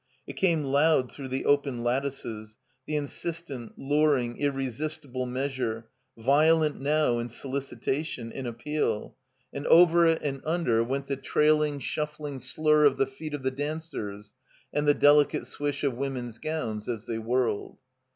[0.25, 2.57] It came loud through the open lattices,
[2.87, 9.15] the insistent, luring, irresistible measure, violent now in solicitation, in appeal;
[9.53, 12.97] and over it and under 369 THE COMBINED MAZE went the trailing, shuffling slur of
[12.97, 14.33] the feet of the dancers
[14.73, 17.77] and the delicate swish of women's gowns as they whirled.